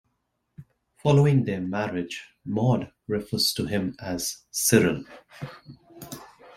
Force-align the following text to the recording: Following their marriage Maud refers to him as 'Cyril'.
Following 1.03 1.43
their 1.43 1.61
marriage 1.61 2.23
Maud 2.43 2.91
refers 3.07 3.53
to 3.53 3.67
him 3.67 3.95
as 3.99 4.37
'Cyril'. 4.49 5.05